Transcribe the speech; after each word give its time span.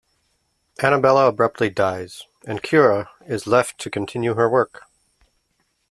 Annabella 0.81 1.27
abruptly 1.27 1.69
dies, 1.69 2.23
and 2.47 2.63
Kira 2.63 3.09
is 3.27 3.45
left 3.45 3.77
to 3.81 3.91
continue 3.91 4.33
her 4.33 4.49
work. 4.49 4.81